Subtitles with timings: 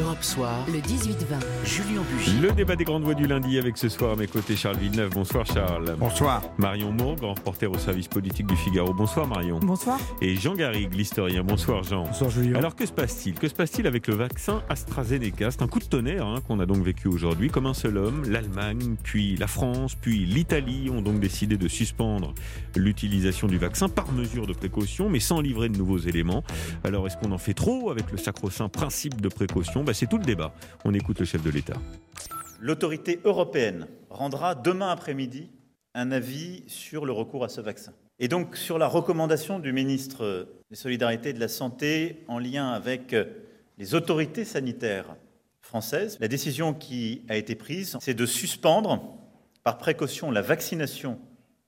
[0.00, 1.14] Europe Soir, le 18-20.
[1.64, 2.40] Julien Bugier.
[2.40, 5.10] Le débat des grandes voix du lundi avec ce soir à mes côtés Charles Villeneuve.
[5.10, 5.94] Bonsoir Charles.
[5.96, 6.42] Bonsoir.
[6.58, 8.92] Marion Moore, grand reporter au service politique du Figaro.
[8.92, 9.60] Bonsoir Marion.
[9.60, 10.00] Bonsoir.
[10.20, 11.44] Et Jean Garrigue, l'historien.
[11.44, 12.06] Bonsoir Jean.
[12.06, 12.56] Bonsoir Julien.
[12.56, 13.38] Alors que se passe-t-il?
[13.38, 15.52] Que se passe-t-il avec le vaccin AstraZeneca?
[15.52, 17.48] C'est un coup de tonnerre hein, qu'on a donc vécu aujourd'hui.
[17.48, 22.34] Comme un seul homme, l'Allemagne, puis la France, puis l'Italie ont donc décidé de suspendre
[22.74, 26.42] l'utilisation du vaccin par mesure de précaution, mais sans livrer de nouveaux éléments.
[26.82, 29.83] Alors est-ce qu'on en fait trop avec le sacro-saint principe de précaution?
[29.84, 30.52] Bah, C'est tout le débat.
[30.84, 31.76] On écoute le chef de l'État.
[32.60, 35.50] L'autorité européenne rendra demain après-midi
[35.94, 37.92] un avis sur le recours à ce vaccin.
[38.18, 42.70] Et donc sur la recommandation du ministre des Solidarités et de la Santé en lien
[42.70, 43.14] avec
[43.78, 45.16] les autorités sanitaires
[45.60, 49.18] françaises, la décision qui a été prise, c'est de suspendre
[49.62, 51.18] par précaution la vaccination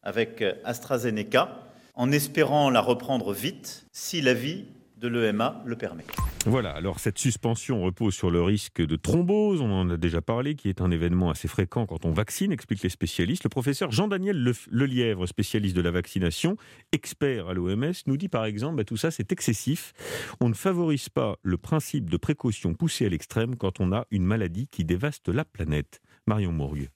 [0.02, 6.04] avec AstraZeneca en espérant la reprendre vite si l'avis de l'EMA le permet.
[6.46, 10.54] Voilà, alors cette suspension repose sur le risque de thrombose, on en a déjà parlé,
[10.54, 13.44] qui est un événement assez fréquent quand on vaccine, expliquent les spécialistes.
[13.44, 16.56] Le professeur Jean-Daniel Lelièvre, spécialiste de la vaccination,
[16.92, 19.92] expert à l'OMS, nous dit par exemple, bah, tout ça c'est excessif,
[20.40, 24.24] on ne favorise pas le principe de précaution poussé à l'extrême quand on a une
[24.24, 26.00] maladie qui dévaste la planète.
[26.26, 26.90] Marion Mourgue.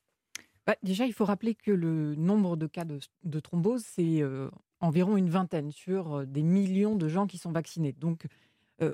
[0.66, 4.48] Bah, déjà, il faut rappeler que le nombre de cas de, thrombose, c'est euh,
[4.80, 7.92] environ une vingtaine sur des millions de gens qui sont vaccinés.
[7.92, 8.26] Donc,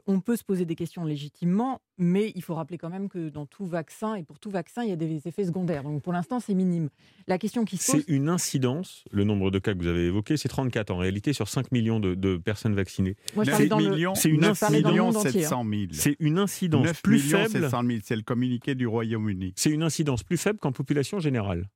[0.06, 3.46] on peut se poser des questions légitimement, mais il faut rappeler quand même que dans
[3.46, 5.84] tout vaccin, et pour tout vaccin, il y a des effets secondaires.
[5.84, 6.88] Donc pour l'instant, c'est minime.
[7.26, 8.04] La question qui se pose...
[8.04, 11.32] C'est une incidence, le nombre de cas que vous avez évoqué, c'est 34 en réalité
[11.32, 13.16] sur 5 millions de, personnes vaccinées.
[13.34, 15.82] Moi, je dans millions, C'est une incidence 700 000.
[15.92, 17.50] C'est une incidence plus faible.
[17.50, 19.52] 700 000, c'est le communiqué du Royaume-Uni.
[19.56, 21.68] C'est une incidence plus faible qu'en population générale.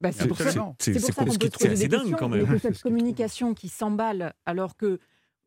[0.00, 2.58] Bah, c'est pour ça, c'est c'est dingue quand même.
[2.62, 5.00] cette communication qui s'emballe alors que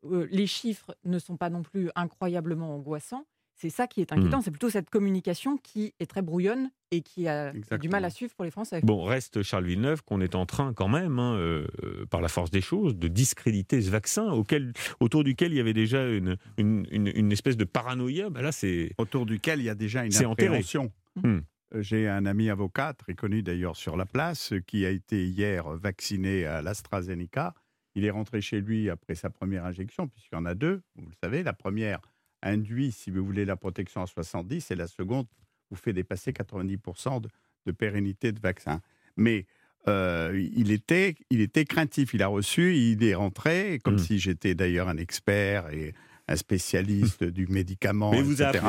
[0.04, 3.24] euh, les chiffres ne sont pas non plus incroyablement angoissants.
[3.54, 4.42] C'est ça qui est inquiétant, mmh.
[4.42, 8.34] c'est plutôt cette communication qui est très brouillonne et qui a du mal à suivre
[8.34, 8.80] pour les Français.
[8.82, 11.66] Bon, reste Charles Villeneuve qu'on est en train quand même, hein, euh,
[12.10, 15.74] par la force des choses, de discréditer ce vaccin auquel, autour duquel il y avait
[15.74, 18.30] déjà une, une, espèce de paranoïa.
[18.30, 20.90] Ben là, c'est autour duquel il y a déjà une appréhension.
[21.22, 21.38] Mmh.
[21.78, 26.44] J'ai un ami avocat, très connu d'ailleurs sur la place, qui a été hier vacciné
[26.44, 27.54] à l'AstraZeneca.
[27.94, 31.06] Il est rentré chez lui après sa première injection, puisqu'il y en a deux, vous
[31.06, 31.42] le savez.
[31.42, 32.00] La première
[32.42, 35.26] induit, si vous voulez, la protection à 70 et la seconde
[35.70, 37.22] vous fait dépasser 90%
[37.66, 38.80] de, pérennité de vaccin.
[39.16, 39.46] Mais
[39.88, 42.12] euh, il, était, il était craintif.
[42.12, 43.98] Il a reçu, il est rentré, comme mmh.
[43.98, 45.94] si j'étais d'ailleurs un expert et
[46.28, 48.62] un spécialiste du médicament, Mais vous etc.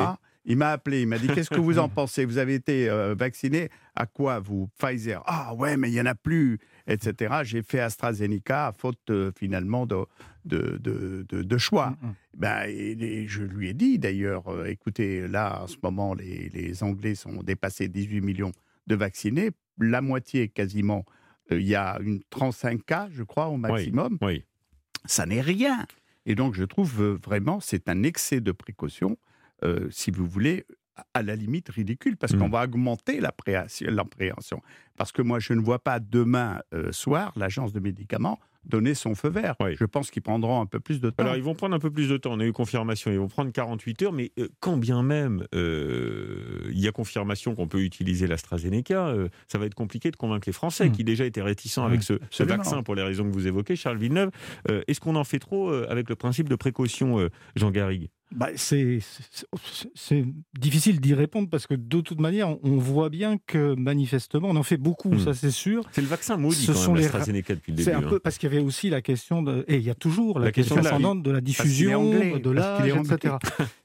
[0.46, 2.24] Il m'a appelé, il m'a dit Qu'est-ce que vous en pensez?
[2.24, 3.70] Vous avez été euh, vacciné?
[3.94, 5.22] À quoi vous Pfizer?
[5.26, 7.36] Ah ouais, mais il n'y en a plus, etc.
[7.44, 10.04] J'ai fait AstraZeneca, faute euh, finalement de,
[10.44, 10.78] de,
[11.30, 11.90] de, choix.
[11.90, 12.14] Mm, mm.
[12.36, 16.82] Ben, et, je lui ai dit d'ailleurs euh, écoutez, là, en ce moment, les, les,
[16.82, 18.52] Anglais sont dépassés 18 millions
[18.86, 21.04] de vaccinés, la moitié quasiment.
[21.50, 24.18] Il y a une 35 cas, je crois, au maximum.
[24.22, 24.44] oui.
[25.06, 25.86] Ça n'est rien.
[26.24, 29.18] Et donc, je trouve vraiment, c'est un excès de précaution.
[29.64, 30.66] Euh, si vous voulez,
[31.12, 32.52] à la limite ridicule, parce qu'on mmh.
[32.52, 34.62] va augmenter l'appréhension.
[34.96, 39.14] Parce que moi, je ne vois pas demain euh, soir l'agence de médicaments donner son
[39.14, 39.56] feu vert.
[39.78, 41.22] Je pense qu'ils prendront un peu plus de temps.
[41.22, 42.32] Alors, ils vont prendre un peu plus de temps.
[42.32, 43.10] On a eu confirmation.
[43.10, 44.12] Ils vont prendre 48 heures.
[44.14, 49.14] Mais euh, quand bien même il y a confirmation qu'on peut utiliser l'AstraZeneca,
[49.48, 50.92] ça va être compliqué de convaincre les Français, mmh.
[50.92, 53.98] qui déjà étaient réticents avec ce, ce, vaccin pour les raisons que vous évoquez, Charles
[53.98, 54.30] Villeneuve.
[54.88, 58.08] Est-ce qu'on en fait trop avec le principe de précaution, Jean Garrigue?
[58.34, 58.98] Bah, c'est
[60.58, 64.62] difficile d'y répondre parce que de toute manière, on voit bien que manifestement, on en
[64.62, 65.20] fait beaucoup, hmm.
[65.20, 65.84] ça c'est sûr.
[65.92, 67.90] C'est le vaccin maudit Ce quand même, l'AstraZeneca depuis le début.
[67.90, 68.20] C'est un peu hein.
[68.22, 70.76] parce qu'il y avait aussi la question, de, et il y a toujours la, question,
[70.76, 73.36] ascendante de la diffusion, de l'âge, etc.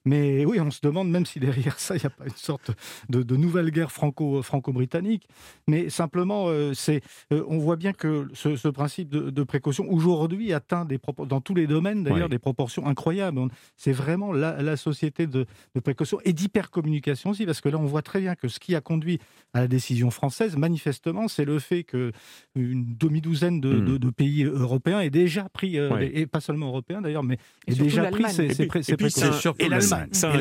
[0.05, 2.71] Mais oui, on se demande même si derrière ça, il n'y a pas une sorte
[3.09, 5.27] de, de nouvelle guerre franco-britannique.
[5.67, 10.85] Mais simplement, euh, c'est, euh, on voit bien que ce, principe de, précaution aujourd'hui atteint
[10.85, 13.39] des dans tous les domaines d'ailleurs des proportions incroyables.
[13.77, 15.45] C'est vraiment la, société de,
[15.83, 18.81] précaution et d'hypercommunication aussi, parce que là, on voit très bien que ce qui a
[18.81, 19.19] conduit
[19.53, 22.13] à la décision française, manifestement, c'est le fait qu'une
[22.55, 24.11] demi-douzaine de, hmm.
[24.11, 27.37] pays européens aient déjà pris, euh, et pas seulement européens d'ailleurs, mais
[27.67, 29.55] aient déjà pris ces, ces, précautions.
[29.59, 30.09] Et l'Allemagne.
[30.11, 30.31] Ça,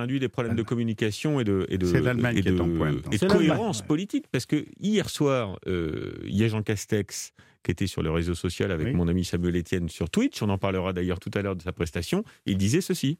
[0.00, 4.66] induit, des problèmes de communication et de, et de, et de, cohérence politique, parce que
[4.80, 7.32] hier soir, euh, il y a Jean Castex
[7.62, 10.42] qui était sur le réseau social avec mon ami Samuel Etienne sur Twitch.
[10.42, 12.24] On en parlera d'ailleurs tout à l'heure de sa prestation.
[12.46, 13.18] Il disait ceci.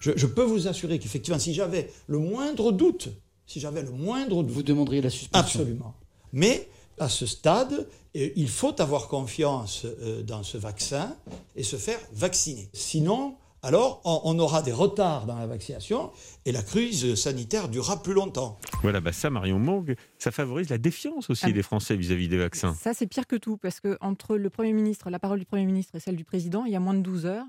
[0.00, 3.08] Je, peux vous assurer qu'effectivement, si j'avais le moindre doute,
[3.46, 4.52] si j'avais le moindre doute...
[4.52, 5.94] Vous demanderiez la suspension Absolument.
[6.32, 6.68] Mais
[6.98, 7.86] à ce stade,
[8.16, 11.16] euh, il faut avoir confiance euh, dans ce vaccin
[11.56, 12.68] et se faire vacciner.
[12.72, 16.12] Sinon, alors on, aura des retards dans la vaccination
[16.44, 18.58] et la crise sanitaire durera plus longtemps.
[18.82, 21.52] Voilà, bah ça, Marion Morgue, ça favorise la défiance aussi ah.
[21.52, 22.74] des Français vis-à-vis des vaccins.
[22.74, 25.66] Ça, c'est pire que tout, parce que entre le Premier ministre, la parole du Premier
[25.66, 27.46] ministre et celle du Président, il y a moins de 12 heures.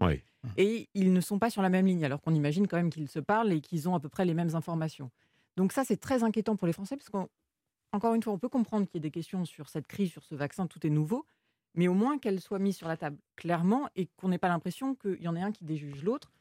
[0.58, 3.10] Et ils ne sont pas sur la même ligne, alors qu'on imagine quand même qu'ils
[3.10, 5.12] se parlent et qu'ils ont à peu près les mêmes informations.
[5.58, 8.88] Donc ça, c'est très inquiétant pour les Français, parce qu'encore une fois, on peut comprendre
[8.88, 11.26] qu'il y ait des questions sur cette crise, sur ce vaccin, tout est nouveau
[11.76, 14.96] mais au moins qu'elle soit mise sur la table clairement et qu'on n'ait pas l'impression
[14.96, 16.32] qu'il y en ait un qui déjuge l'autre.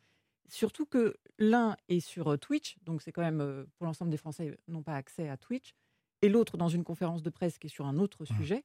[0.49, 4.17] Surtout que l'un est sur euh, Twitch, donc c'est quand même, euh, pour l'ensemble des
[4.17, 5.75] Français, n'ont pas accès à Twitch,
[6.23, 8.37] et l'autre dans une conférence de presse qui est sur un autre mmh.
[8.37, 8.65] sujet.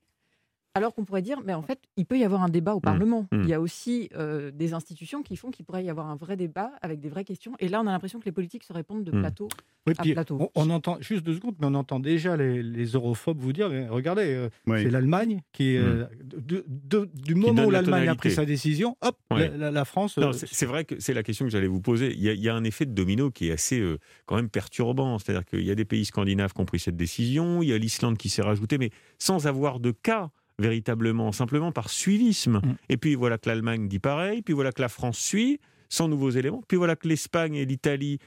[0.75, 2.81] Alors qu'on pourrait dire, mais en fait, il peut y avoir un débat au mmh.
[2.81, 3.28] Parlement.
[3.31, 3.44] Mmh.
[3.44, 6.36] Il y a aussi euh, des institutions qui font qu'il pourrait y avoir un vrai
[6.36, 7.54] débat avec des vraies questions.
[7.60, 9.20] Et là, on a l'impression que les politiques se répondent de mmh.
[9.20, 9.50] plateau
[9.86, 10.52] à plateau.
[10.56, 14.50] On, entend, juste deux secondes, mais on entend déjà les, europhobes vous dire, regardez, euh,
[14.66, 15.78] c'est l'Allemagne qui.
[15.78, 16.06] Euh,
[17.14, 20.18] du moment où l'Allemagne a pris sa décision, hop, la, France...
[20.34, 22.14] c'est vrai que c'est la question que j'allais vous poser.
[22.16, 23.84] Il y, a, un effet de domino qui est assez
[24.25, 25.20] quand même perturbant.
[25.20, 27.78] C'est-à-dire qu'il y a des pays scandinaves qui ont pris cette décision, il y a
[27.78, 28.90] l'Islande qui s'est rajoutée, mais
[29.20, 30.31] sans avoir de cas
[30.63, 32.62] véritablement, simplement par suivisme.
[32.63, 32.75] Mm.
[32.89, 36.31] Et puis voilà que l'Allemagne dit pareil, puis voilà que la France suit, sans nouveaux
[36.31, 38.18] éléments, puis voilà que l'Espagne et l'Italie,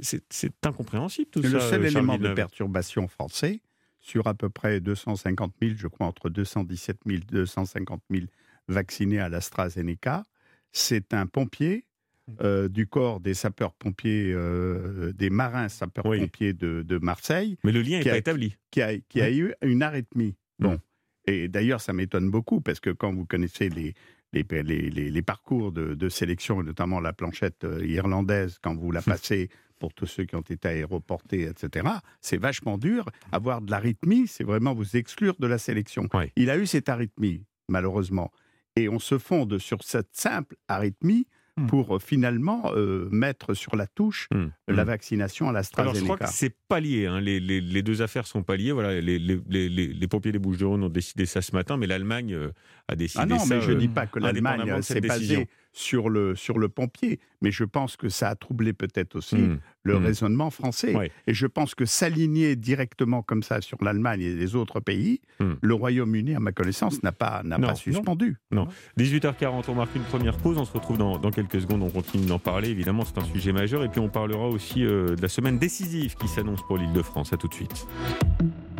[0.00, 1.48] c'est incompréhensible tout ça.
[1.48, 3.60] Le seul élément de perturbation français,
[4.00, 8.26] sur à peu près 250 000, je crois entre 217 000 et 250 000
[8.68, 10.24] vaccinés à l'AstraZeneca,
[10.72, 11.84] c'est un pompier
[12.26, 12.32] mm.
[12.42, 17.58] euh, du corps des sapeurs-pompiers, euh, des marins sapeurs-pompiers de, Marseille.
[17.62, 18.56] Mais le lien n'est pas établi.
[18.70, 20.34] Qui a, qui a eu une arythmie.
[20.58, 20.80] Bon.
[21.26, 23.94] Et d'ailleurs, ça m'étonne beaucoup parce que quand vous connaissez les,
[24.32, 29.04] les, parcours de, sélection, notamment la planchette euh, irlandaise, quand vous la hum.
[29.04, 29.48] passez
[29.78, 31.88] pour tous ceux qui ont été aéroportés, etc.,
[32.20, 33.08] c'est vachement dur.
[33.32, 36.08] Avoir de l'arythmie, c'est vraiment vous exclure de la sélection.
[36.36, 38.30] Il a eu cette arythmie, malheureusement.
[38.76, 41.26] Et on se fonde sur cette simple arythmie
[41.58, 41.66] Hmm.
[41.66, 44.46] pour euh, finalement euh, mettre sur la touche hmm.
[44.68, 44.86] la hmm.
[44.86, 45.90] vaccination à l'AstraZeneca.
[45.90, 47.20] Alors je crois que c'est pas lié, hein.
[47.20, 48.72] les, les, deux affaires sont pas liées.
[48.72, 52.52] Voilà, les, les pompiers des Bouches-du-Rhône ont décidé ça ce matin, mais l'Allemagne euh,
[52.88, 53.22] a décidé ça.
[53.24, 56.68] Ah non, mais je ne dis pas que l'Allemagne s'est basée sur le, sur le
[56.68, 59.58] pompier, mais je pense que ça a troublé peut-être aussi hmm.
[59.82, 60.04] le hmm.
[60.04, 60.94] raisonnement français.
[61.26, 65.52] Et je pense que s'aligner directement comme ça sur l'Allemagne et les autres pays, hmm.
[65.60, 68.36] le Royaume-Uni, à ma connaissance, n'a pas, n'a pas suspendu.
[68.50, 68.68] Non.
[68.98, 72.26] 18h40, on marque une première pause, on se retrouve dans, dans quelques secondes, on continue
[72.26, 75.28] d'en parler, évidemment c'est un sujet majeur, et puis on parlera aussi euh, de la
[75.28, 77.32] semaine décisive qui s'annonce pour l'île de France.
[77.32, 77.86] À tout de suite.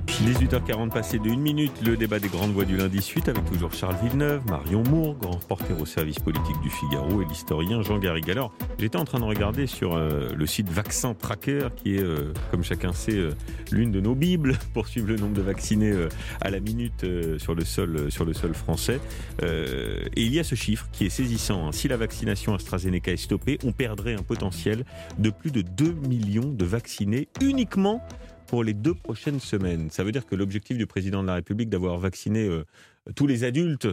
[0.06, 3.72] 18h40 passé de 1 minute, le débat des grandes voix du lundi suite avec toujours
[3.72, 8.30] Charles Villeneuve, Marion Moore, grand reporter au service politique du Figaro et l'historien Jean Garrigue.
[8.30, 12.32] Alors, j'étais en train de regarder sur euh, le site Vaccin Tracker qui est, euh,
[12.50, 13.32] comme chacun sait, euh,
[13.70, 15.92] l'une de nos bibles pour suivre le nombre de vaccinés
[16.40, 17.04] à la minute
[17.38, 19.00] sur, le sol, français.
[19.42, 21.68] et il y a ce chiffre qui est saisissant.
[21.68, 21.72] Hein.
[21.72, 24.84] Si la vaccination AstraZeneca est stoppée, on perdrait un potentiel
[25.18, 28.02] de plus de 2 millions de vaccinés uniquement
[28.52, 29.88] pour les deux prochaines semaines.
[29.88, 32.66] Ça veut dire que l'objectif du président de la République d'avoir vacciné euh,
[33.16, 33.88] tous les adultes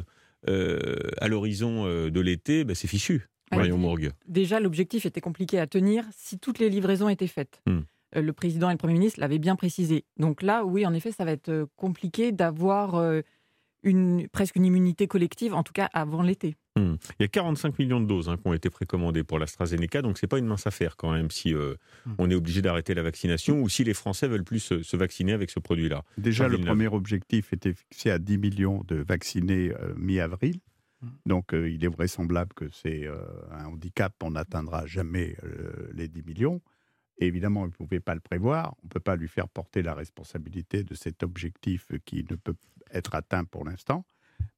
[0.49, 3.29] euh, à l'horizon euh, de l'été, ben, c'est fichu.
[3.53, 4.11] Marion Mourgue.
[4.27, 7.61] Déjà, l'objectif était compliqué à tenir si toutes les livraisons étaient faites.
[7.67, 7.83] Hmm.
[8.13, 10.03] Le président et le Premier ministre l'avaient bien précisé.
[10.17, 13.01] Donc là, oui, en effet, ça va être compliqué d'avoir
[13.83, 16.57] une, presque une immunité collective, en tout cas avant l'été.
[16.75, 16.95] Hmm.
[17.19, 20.17] Il y a 45 millions de doses hein, qui ont été précommandées pour l'AstraZeneca, donc
[20.17, 21.75] c'est pas une mince affaire quand même si euh,
[22.05, 22.13] hmm.
[22.19, 25.49] on est obligé d'arrêter la vaccination ou si les Français veulent plus se, vacciner avec
[25.49, 26.03] ce produit-là.
[26.17, 30.59] Déjà, le premier objectif était fixé à 10 millions de vaccinés euh, mi-avril.
[31.01, 31.07] Hmm.
[31.25, 33.07] Donc euh, il est vraisemblable que c'est
[33.51, 35.35] un handicap, on n'atteindra jamais
[35.93, 36.61] les 10 millions.
[37.17, 39.95] évidemment, on ne pouvait pas le prévoir, on ne peut pas lui faire porter la
[39.95, 42.55] responsabilité de cet objectif qui ne peut
[42.91, 44.05] être atteint pour l'instant.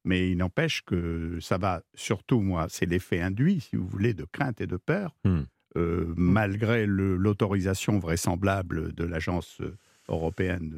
[0.03, 4.25] Mais il n'empêche que ça va, surtout moi, c'est l'effet induit, si vous voulez, de
[4.25, 5.41] crainte et de peur, hmm.
[5.77, 6.13] euh, hmm.
[6.17, 9.61] malgré l'autorisation vraisemblable de l'Agence
[10.09, 10.73] européenne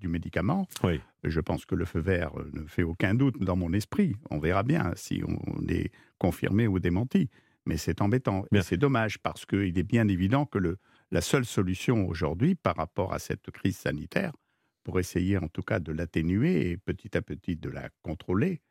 [0.00, 0.66] du médicament.
[0.84, 1.00] Oui.
[1.24, 4.14] Je pense que le feu vert ne fait aucun doute dans mon esprit.
[4.30, 7.28] On verra bien si on est confirmé ou démenti.
[7.66, 8.44] Mais c'est embêtant.
[8.52, 10.78] Et c'est dommage parce qu'il est bien évident que le,
[11.10, 14.32] la seule solution aujourd'hui par rapport à cette crise sanitaire,
[14.88, 18.62] pour essayer en tout cas de l'atténuer et petit à petit de la contrôler,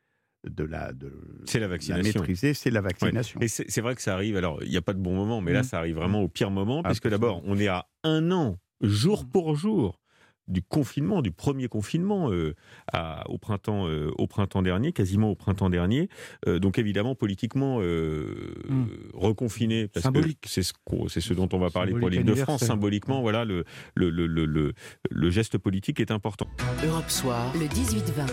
[0.44, 1.12] de la, de
[1.54, 2.18] la, vaccination.
[2.18, 3.40] maîtriser, c'est la vaccination.
[3.40, 5.52] Et c'est vrai que ça arrive, alors il n'y a pas de bon moment, mais
[5.52, 5.64] là mmh.
[5.64, 9.22] ça arrive vraiment au pire moment, parce que d'abord on est à un an, jour
[9.22, 9.30] mmh.
[9.30, 10.00] pour jour,
[10.48, 12.54] du confinement, du premier confinement euh,
[13.28, 16.08] au, printemps, euh, au printemps dernier, quasiment au printemps dernier.
[16.46, 18.86] Euh, donc évidemment, politiquement, hmm.
[19.14, 20.72] reconfiné, parce que c'est ce,
[21.20, 23.64] ce, dont on va parler pour l'île de France, symboliquement, voilà, le,
[23.94, 24.72] le, le,
[25.10, 26.48] le, geste politique est important.
[26.84, 28.24] Europe Soir, le 18-20.